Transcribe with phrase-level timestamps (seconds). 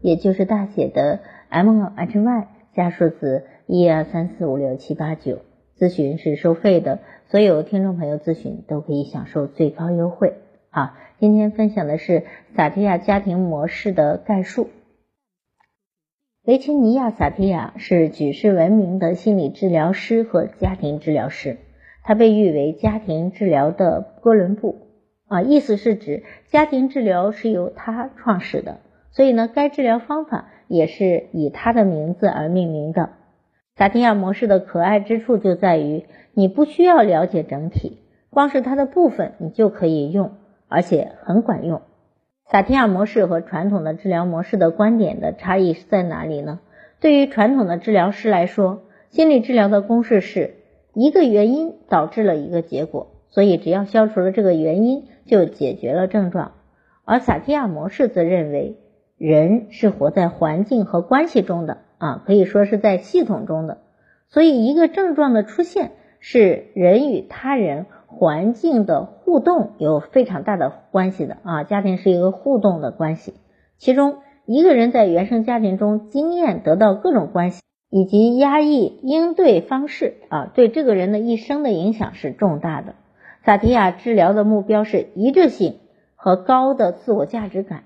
[0.00, 5.40] 也就是大写的 M H Y 加数字一二三四五六七八九，
[5.78, 10.34] 咨询是收费的，所有听众朋友咨询都可以享受最高优惠。
[10.70, 14.68] 好，今天分享的是萨提亚家庭模式的概述。
[16.44, 21.58] 维切尼亚·萨提亚是举世闻名的心理治疗师和家庭治疗师，
[22.04, 24.76] 他被誉为家庭治疗的哥伦布
[25.26, 28.78] 啊，意思是指家庭治疗是由他创始的。
[29.18, 33.10] 所以呢，该治疗方法也是以他的名字而命名的。
[33.74, 37.98] 萨提亚模式的可爱之处就在于，你不需要了解整体，
[38.30, 40.36] 光是它的部分你就可以用，
[40.68, 41.82] 而且很管用。
[42.46, 46.60] 萨提亚模式和传统的治疗模式的观点的差异是在哪里呢？
[47.00, 50.54] 对于传统的治疗师来说，心理治疗的公式是
[50.94, 56.52] 一个原因导致了一个结果，所以只要消除了这个原因，就解决了症状。
[57.04, 58.76] 而萨提亚模式则认为。
[59.18, 63.78] 人是活在环境和关系中的啊，可以说是在系统中的。
[64.28, 71.64] 所以，一个症状的出现是人与他人、环境的互动有非常大的关系的啊。
[71.64, 73.34] 家庭是一个互动的关系，
[73.76, 82.94] 其中一个人在原生家庭中经验得到各种关系以及压抑应对方式啊，对这个人的一生的影响是重大的。
[83.44, 85.78] 萨提亚治疗的目标是一致性
[86.14, 87.84] 和高的自我价值感。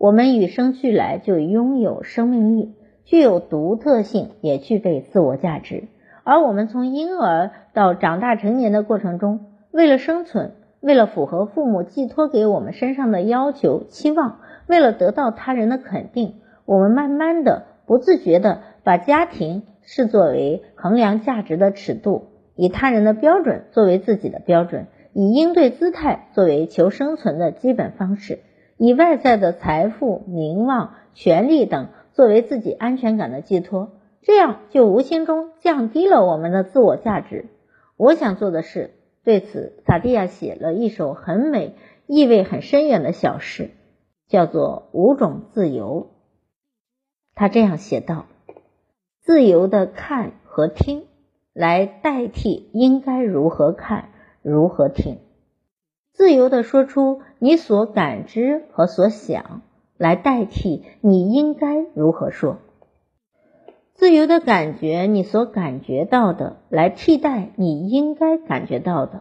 [0.00, 2.72] 我们与生俱来就拥有生命力，
[3.04, 5.88] 具有独特性，也具备自我价值。
[6.24, 28.38] 而我们从婴儿到长大成年的过程中，为了生存，为了符合父母寄托给我们身上的要求、期望，为了得到他人的肯定，我们慢慢的、不自觉的把家庭视作为衡量价值的尺度，以他人的标准作为自己的标准，以应对姿态作为求生存的基本方式。
[28.82, 33.90] 以外在的财富、名望、权利等作为自己安全感的寄托，
[34.22, 37.50] 这样就无形中降低了我们的自我价值。
[37.98, 38.92] 我想做的是，
[39.22, 41.74] 对此，萨蒂亚写了一首很美、
[42.06, 43.68] 意味很深远的小诗，
[44.28, 46.06] 叫做《五种自由》。
[47.34, 48.24] 他这样写道
[49.20, 51.04] ：“自由的看和听，
[51.52, 54.08] 来代替应该如何看、
[54.40, 55.18] 如何听。”
[56.12, 59.62] 自由的说出你所感知和所想，
[59.96, 62.56] 来代替你应该如何说；
[63.94, 69.20] 自由的感觉你所感觉到的，来替代你应该感觉到的；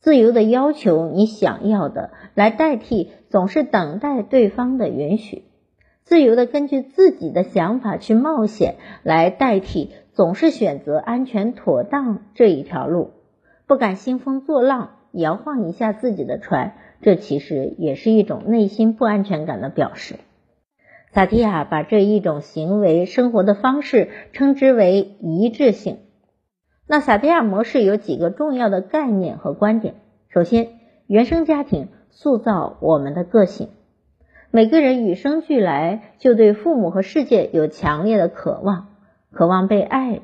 [0.00, 5.42] 自由的要求你想要的，来代替总是等待对方的允许；
[6.04, 13.10] 自由的根据自己的想法去冒险，来代替总是选择安全妥当这一条路，
[13.66, 14.95] 不敢兴风作浪。
[15.16, 20.16] 摇晃一下自己的船，这其实也是一种内心不安全感的表示。
[21.12, 25.98] 萨提亚把这一种行为生活的方式称之为一致性。
[26.86, 29.94] 那萨提亚模式有几个重要的概念和观点。
[30.28, 30.68] 首先，
[31.06, 33.70] 原生家庭塑造我们的个性。
[34.50, 38.88] 每个人与生俱来就对父母和世界有强烈的渴望，
[39.32, 40.20] 渴望被爱，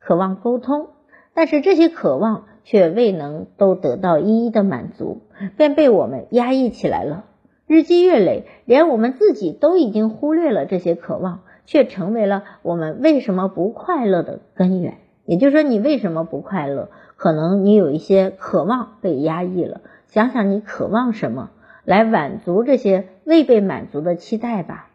[0.00, 0.88] 渴望沟通。
[1.32, 2.46] 但是这些渴望。
[2.64, 5.22] 却未能都得到一一的满足，
[5.56, 7.24] 便被我们压抑起来了。
[7.66, 14.98] 日积月累，连我们自己都已经忽略了这些渴望，却成为了我们为什么不快乐的根源。
[15.24, 16.90] 也就是说，你为什么不快乐？
[17.16, 19.80] 可能你有一些渴望被压抑了。
[20.08, 21.50] 想想你渴望什么，
[21.84, 24.88] 来满足这些未被满足的期待吧。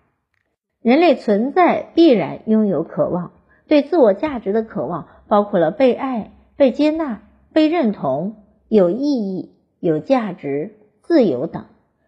[0.82, 3.32] 人类存在必然拥有渴望，
[3.68, 7.22] 对自我价值的渴望包括了被爱、被接纳。
[7.54, 8.36] 被认同、
[8.68, 11.66] 有意义、有价值、自由等，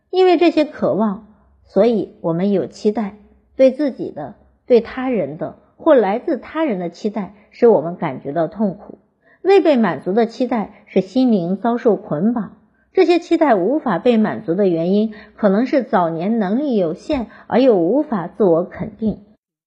[0.10, 1.28] 因为这些渴望，
[1.64, 3.18] 所以我们有期待，
[3.56, 9.00] 对自己的、对他人的或来自他人的期待，使我们感觉到痛苦。
[9.42, 12.58] 未被满足的期待使心灵遭受捆绑。
[12.92, 19.20] 这些期待无法被满足的原因，可能是早年能力有限，而又无法自我肯定，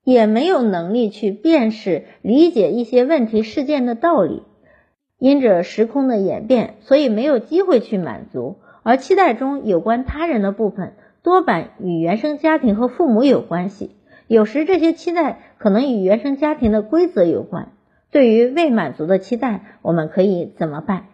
[0.05, 4.43] 也没有能力去辨识、理解一些问题事件的道理。
[5.23, 8.57] 因着时空的演变，所以没有机会去满足。
[8.83, 13.95] 而期待中有关他人的部分，多半与原生家庭和父母有关系。
[14.27, 17.69] 有时这些期待可能与原生家庭的规则有关。
[18.11, 21.05] 对于未满足的期待，我们可以怎么办？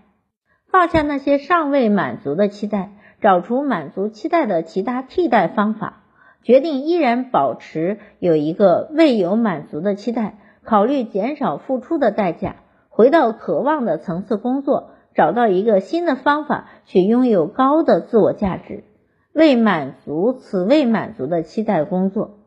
[0.73, 6.05] 放下那些尚未满足的期待，找出满足期待的其他替代方法，
[6.43, 12.57] 决定依然保持有一个未有满足的期待，考虑减少付出的代价，
[12.99, 18.83] 回到渴望的层次工作，找到一个新的方法去拥有高的自我价值。
[19.33, 22.41] 为满足此未满足的期待工作。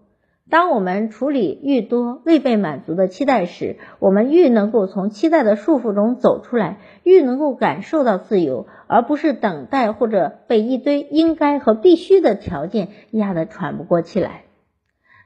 [0.49, 14.41] 当我们处理愈多未被满足的期待时，我们愈能够从期待的束缚中走出来，愈能够感受到自由，而不是等待或者被一堆应该和必须的条件压得喘不过气来。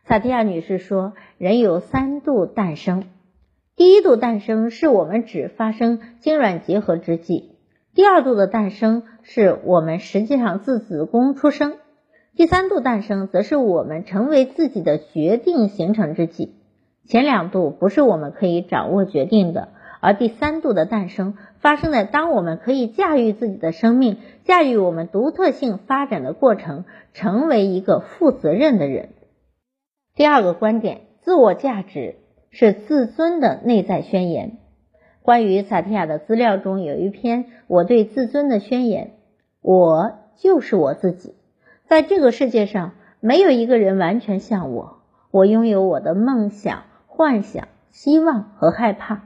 [0.03, 3.05] 萨提亚女士说：“人有三度诞生，
[3.75, 7.51] 第一度诞生是我们只发生精卵结合之际。”
[7.93, 11.77] 第二度的诞生是我们实际上自子宫出生，
[12.35, 16.55] 第三度诞生则是我们成为自己的决定形成之际。
[17.05, 19.69] 前两度不是我们可以掌握决定的，
[20.01, 26.83] 而第三度的诞生发生在当我们可以驾驭自己的生命，驾驭我们独特性发展的过程，
[27.13, 29.09] 成为一个负责任的人。
[30.15, 32.15] 第二个观点，自我价值
[32.57, 34.53] 是自尊的内在宣言。
[35.21, 39.11] 关于萨提亚的资料中有一篇我对自尊的宣言：
[39.61, 41.33] 我就是我自己，
[41.89, 44.99] 在这个世界上没有一个人完全像我。
[45.31, 49.23] 我拥有我的梦想、幻想、希望和害怕。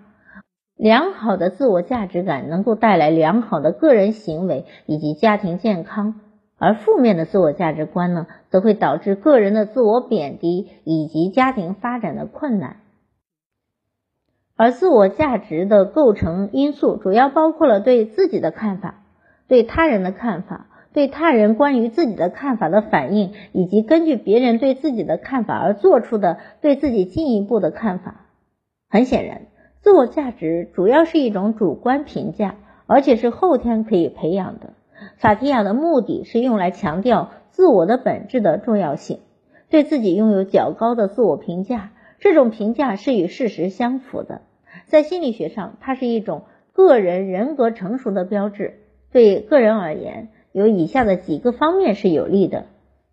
[0.75, 6.19] 良好的自我价值感能够带来良好的个人行为以及家庭健康，
[6.57, 12.77] 而负面的自我价值观呢，则会导致个人的自我贬低以及家庭发展的困难。
[14.61, 19.05] 而自我价值的构成因素主要包括了对自己的看法、
[19.47, 28.25] 对他人的看法、对他人关于自己的看法的反应，以及根据别人对自己的看法而做出的对自己进一步的看法。
[28.89, 29.43] 很显然，
[29.79, 34.73] 自我价值主要是一种主观评价，而且是后天可以培养的。
[35.19, 39.19] 法提亚的目的是用来强调自我的本质的重要性，
[39.69, 44.41] 对自己拥有较高的自我评价，这种评价是与事实相符的。
[44.89, 46.43] 在心理学上，它是一种
[46.73, 48.79] 个人人格成熟的标志。
[49.11, 52.65] 对个人而言，有以下的几个方面是有利的：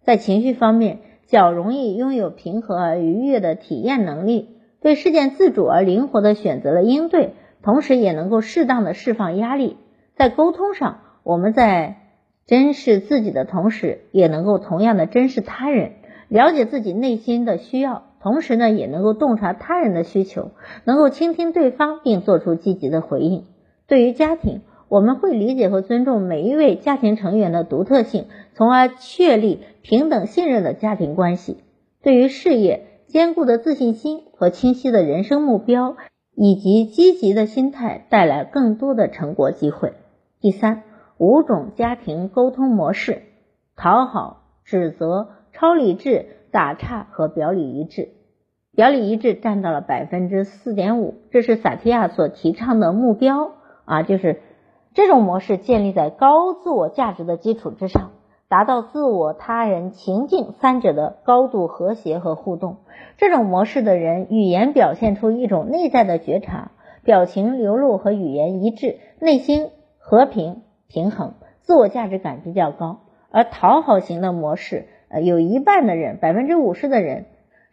[0.03, 4.49] 在情绪方面，较容易拥有平和而愉悦的体验能力；
[4.81, 9.77] 对事件自主而灵活的选择了应对，同时也能够适当的释放压力。
[10.15, 11.97] 在沟通上，我们在
[12.47, 15.93] 珍视自己的同时，也能够同样的珍视他人，
[16.29, 18.05] 了解自己内心的需要。
[18.27, 20.51] 同时呢，也能够洞察他人的需求，
[20.83, 23.45] 能够倾听对方，并做出积极的回应。
[23.87, 31.59] 对于家庭，我们会理解和尊重每一位家庭成员的独特性，从而确立平等信任的家庭关系。
[32.03, 35.97] 对于事业，坚固的自信心和清晰的人生目标，
[36.35, 39.93] 以及积极的心态，带来更多的成果机会。
[40.41, 40.83] 第三，
[41.17, 43.23] 五种家庭沟通模式：
[43.77, 48.16] 讨好、指责、超理智、打岔和表里一致。
[48.77, 53.53] 表里一致占到了百分之四点五，这是萨提亚所提倡的目标
[53.87, 54.43] 啊，就是
[54.93, 58.11] 这种模式建立在高自我价值的基础之上，
[58.51, 62.77] 达到自我、他人、情境三者的高度和谐和互动。
[63.17, 66.73] 这种模式的人，语言表现出一种内在的觉察，
[67.03, 73.01] 表情流露和语言一致，内心和平平衡，自我价值感比较高。
[73.31, 77.25] 而讨好型的模式，呃，有一半的人，百分之五十的人。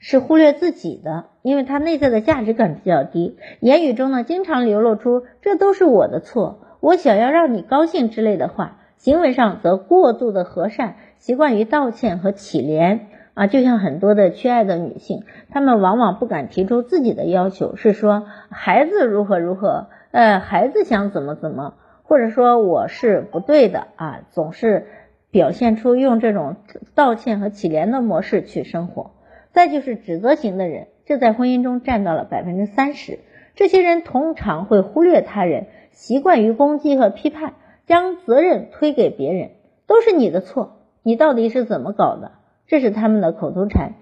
[0.05, 12.99] 是忽略自己的，因为他内在的价值感比较低，言语中呢经常流露出“这都是我的错，我想要让你高兴”之类的话，行为上则过度的和善，习惯于道歉和乞怜
[13.33, 24.85] 啊，就像很多的缺爱的女性，她们往往不敢提出自己的要求，是说孩子如何如何，呃，孩子想怎么怎么，或者说我是不对的啊，总是
[25.31, 26.57] 表现出用这种
[26.93, 29.11] 道歉和乞怜的模式去生活。
[29.53, 33.19] 再就是指责型的人，这在婚姻中占到了百分之三十。
[33.55, 37.53] 这些人通常会忽略他人，习惯于攻击和批判，
[37.85, 39.51] 将责任推给别人，
[39.85, 42.31] 都是你的错，你到底是怎么搞的？
[42.65, 43.93] 这是他们的口头禅。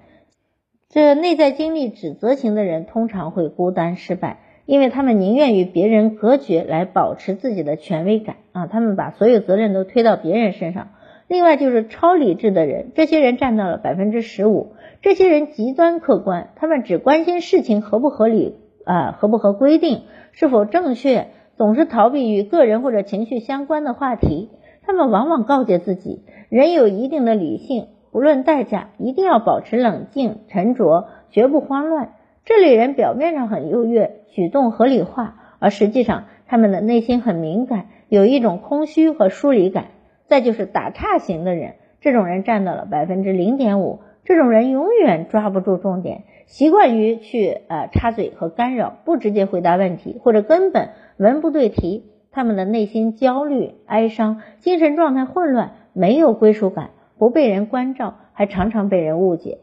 [0.88, 10.92] 这内在经历指责型的人通常会孤单失败，因为他们宁愿与别人隔绝来保持自己的权威感啊，他们把所有责任都推到别人身上。
[11.32, 14.74] 另外就是超理智的人，这些人占到了百分之十五。
[15.02, 20.02] 这些人极端客观，他们只关心事情合不合理啊，合不合规定，
[20.34, 24.50] 是否正确，总是逃避与个人或者情绪相关的话题。
[24.86, 32.10] 他们往往告诫自己，人有一定的理性不论代价，一定要保持冷静沉着，绝不慌乱。
[32.44, 39.86] 这类人表面上很优越，举动合理化，而实际上他们的内心很敏感，有一种空虚和疏离感。
[40.32, 44.00] 再就是打岔型的人，这种人占到了百分之零点五。
[44.24, 52.06] 这种人永远抓不住重点，习惯于去呃插嘴和干扰，不直接回答问题，或者根本文不对题。
[52.32, 59.58] 他们的内心焦虑、哀伤，精神状态混乱，没有归属感，不被人关照，还常常被人误解。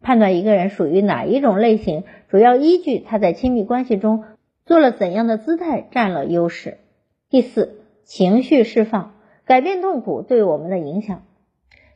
[0.00, 4.22] 判断一个人属于哪一种类型，主要依据他在亲密关系中
[4.66, 6.78] 做了怎样的姿态占了优势。
[7.28, 9.14] 第四，情绪释放，
[9.46, 11.22] 改变痛苦对我们的影响。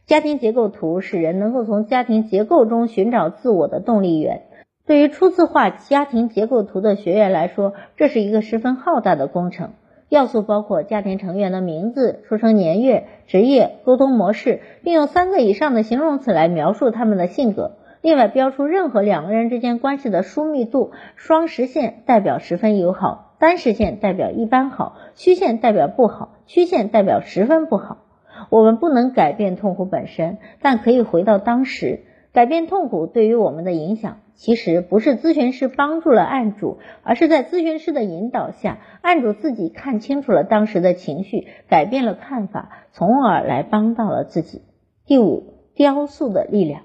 [0.06, 4.42] 家庭结构图使人能够从家庭结构中寻找自我的动力源。
[4.86, 9.72] 对于初次画家庭结构图的学员来说，这是一个十分浩大的工程。
[10.08, 17.76] 要素包括家庭成员的名字、出生年月、职业、沟通模式，并用三个以上的形容词来描述他们的性格。
[18.00, 20.90] 另外，标出任何两个人之间关系的疏密度。
[21.14, 28.04] 双实线代表十分友好，单实线代表一般好，虚线代表不好，曲线代表十分不好。
[28.50, 32.00] 我们不能改变痛苦本身，但可以回到当时。
[32.32, 44.60] 改变痛苦对于我们的影响，其实不是咨询师帮助了案主，而是在咨询师的引导下，案主自己看清楚了当时的情绪，改变了看法，从而来帮到了自己。
[45.06, 46.82] 第五，雕塑的力量。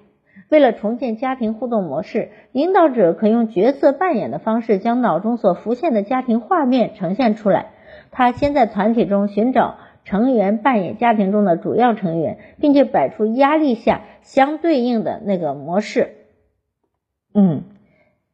[0.49, 7.71] 为了重建家庭互动模式，引导者可用角色扮演的方式，将脑中所浮现的家庭画面呈现出来。
[8.11, 9.75] 他先在团体中寻找。
[10.07, 16.09] 成员扮演家庭中的主要成员，并且摆出压力下相对应的那个模式。
[17.33, 17.63] 嗯，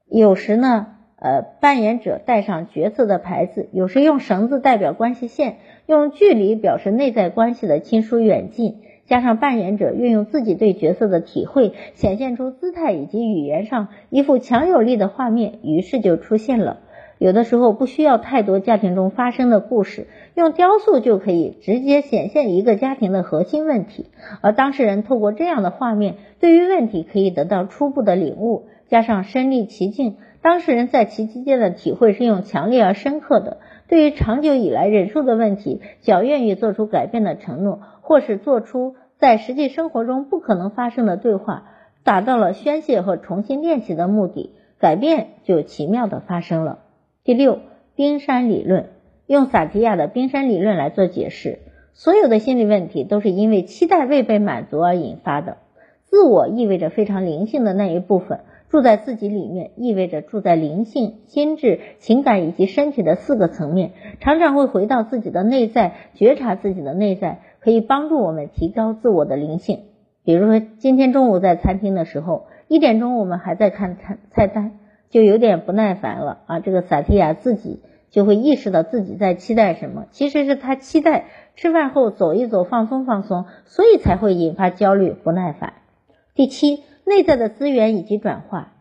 [0.05, 16.79] 有时呢，呃，扮演者带上角色的牌子，有时用绳子代表关系线，用距离表示内在关系的亲疏远近，加上扮演者运用自己对角色的体会，显现出姿态以及语言上一副强有力的画面，于是就出现了。
[17.17, 24.05] 有的时候不需要太多家庭中发生的故事，用雕塑就可以直接显现一个家庭的核心问题，
[24.39, 33.57] 而当事人透过这样的画面，对于问题可以得到初步的领悟，加上身临其境，当事人在其期间的体会是用强烈而深刻的。
[33.91, 41.65] 对于长久以来忍受的问题，较愿意做出改变的承诺，或是做出在实际生活中不可能发生的对话，
[42.05, 46.79] 达到了宣泄和重新练习的目的，改变就奇妙的发生了。
[47.25, 47.59] 第六，
[47.93, 48.91] 冰山理论
[49.27, 51.59] 用萨提亚的冰山理论来做解释。
[51.91, 55.57] 所有的心理问题都是因为期待未被满足而引发的。
[56.05, 58.39] 自我意味着非常灵性的那一部分，
[58.71, 69.81] 住在自己里面，意味着住在灵性、心智、情感以及身体的四个层面，常常会回到自己的内在，觉察自己的内在，可以帮助我们提高自我的灵性。
[70.23, 74.79] 比如说，今天中午在餐厅的时候，一点钟我们还在看菜菜单。
[75.09, 76.59] 就有点不耐烦了啊！
[76.61, 81.25] 这个萨提亚自己就会意识到自己在期待什么，其实是他期待
[81.57, 85.73] 吃饭后走一走，放松放松，所以才会引发焦虑不耐烦。
[86.33, 88.71] 第七，内在的资源以及转化。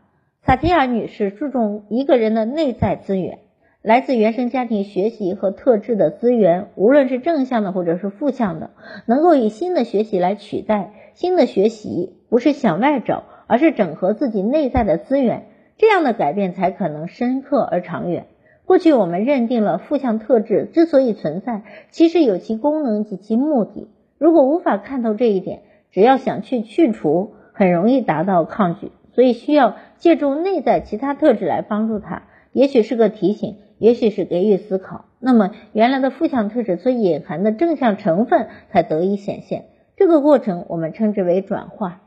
[0.47, 3.41] 萨提亚女士注重一个人的内在资源，
[3.83, 8.71] 来自原生家庭学习和特质的资源，无论是正向的或者是负向的，
[9.05, 10.93] 能够以新的学习来取代。
[11.15, 15.47] 新的学习不是向外找，而是整合自己内在的资源。
[15.77, 18.27] 这样的改变才可能深刻而长远。
[18.65, 23.89] 过去我们认定了负向特质之所以存在，其实有其功能及其目的。
[24.19, 28.91] 如果无法看透这一点，只要想去去除，很容易达到抗拒。
[29.13, 35.05] 所以需要借助内在其他特质来帮助他，也许是个提醒，也许是给予思考。
[35.19, 39.67] 那么原来的负向特质所隐含的正向成分才得以显现。
[39.99, 42.01] 这个过程我们称之为转化。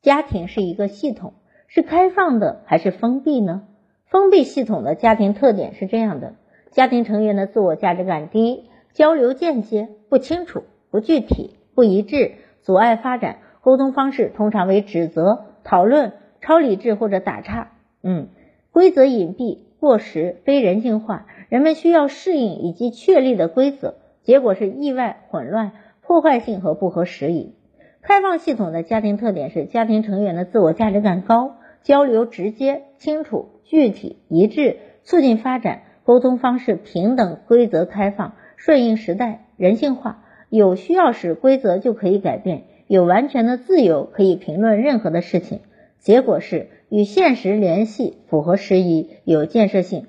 [0.00, 1.34] 家庭是一个系统。
[1.72, 3.62] 是开放的还是封闭呢？
[4.06, 6.34] 封闭系统的家庭特点是这样的：
[6.72, 12.32] 家庭成员的自我价值感低，交流间接、不清楚、不具体、不一致，
[12.62, 13.36] 阻碍发展。
[13.62, 17.72] 沟通方式通常为指责、讨论、超理智或者打岔。
[18.02, 18.28] 嗯，
[18.72, 27.54] 规则隐蔽、过时、非人性化，人们需要适应以及确立的规则，结果是意外、混乱、破坏性和不合时宜。
[28.02, 31.56] 开放系统的家庭特点是家庭成员的自我价值感高。
[31.82, 40.22] 交流直接、清楚、具体、一致，促进发展；沟通方式平等、规则开放、顺应时代、人性化。
[40.50, 45.60] 有需要时，规则就可以改变；有完全的自由，可以评论任何的事情。
[46.00, 50.08] 结果是与现实联系，符合时宜，有建设性。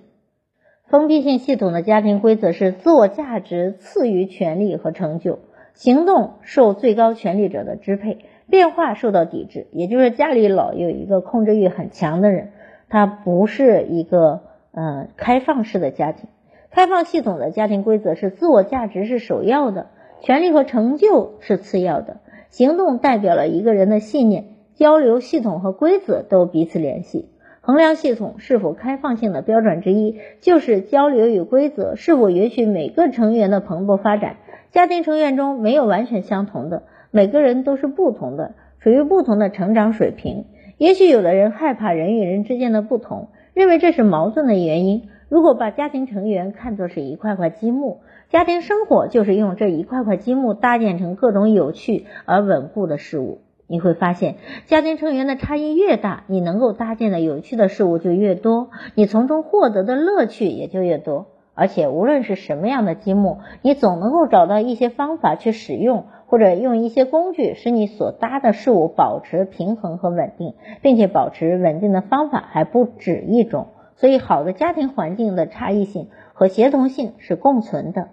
[0.87, 5.37] 封闭性系统的家庭规则是：自我价值次于权力和成就，
[5.75, 8.17] 行动受最高权力者的支配。
[8.49, 12.49] 变化受到抵制，也就是家里老有一个控制欲很强的人，
[12.89, 16.29] 他不是一个嗯开放式的家庭。
[16.71, 22.20] 开放系统的家庭规则是自我价值是首要的，权利和成就是次要的，
[22.51, 27.29] 行动代表了一个人的信念，交流系统和规则都彼此联系。
[27.61, 34.35] 衡量系统是否开放性的标准之一，就是交流与规则是否允许每个成员的蓬勃发展。
[34.71, 40.45] 家庭成员中没有完全相同的，每个人都是不同的，处于不同的成长水平。
[40.77, 45.03] 也许有的人害怕人与人之间的不同，认为这是矛盾的原因。
[45.29, 48.01] 如果把家庭成员看作是一块块积木，
[48.31, 53.41] 家庭生活就是用这一块块积木搭建成各种有趣而稳固的事物。
[53.67, 54.35] 你会发现，
[54.67, 61.25] 家庭成员的差异越大，你能够搭建的有趣的事物就越多，你从中获得的乐趣也就越多。
[61.55, 73.67] 而且无论是什么样的积木，你总能够找到一些方法去使用，或者用一些工具使你所搭的事物保持平衡和稳定，并且保持稳定的方法还不止一种。
[73.97, 78.07] 所以，好的家庭环境的差异性和协同性是共存的。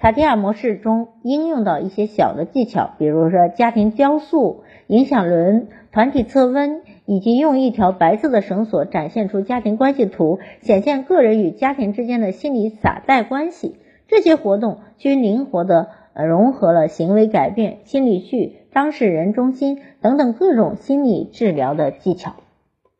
[0.00, 6.82] 萨提亚模式中应用到一些小的技巧，比如说家庭雕塑、影响轮、团体测温。
[7.06, 13.76] 以及用一条白色的绳索展现出家庭关系图，显现个人与家庭之间的心理撒带关系。
[14.08, 22.36] 这些活动均灵活地融合了行为改变、心理剧、当事人中心等等各种心理治疗的技巧。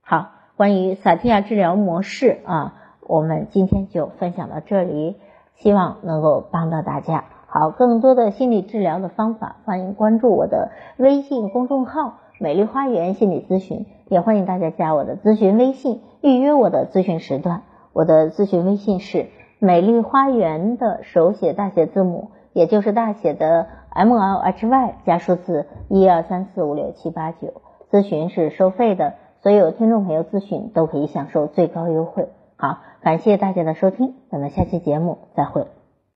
[0.02, 2.74] 好，关于萨提亚治疗模式啊，
[3.06, 5.16] 我们今天就分享到这里，
[5.56, 7.24] 希望能够帮到大家。
[7.46, 12.14] 好，更多的心理治疗的方法，欢迎关注我的微信公众号。
[12.40, 17.62] 美丽花园心理咨询，也欢迎大家加我的咨询微信，预约我的咨询时段。
[17.92, 19.28] 我的咨询微信是
[19.60, 27.62] 美丽花园的手写大写字母，也就是大写的 M L H Y 加数字一二三四五六七八九。
[27.92, 32.28] 咨询是收费的，所有听众朋友咨询都可以享受最高优惠。
[32.64, 35.66] 好，感谢大家的收听，咱们下期节目再会。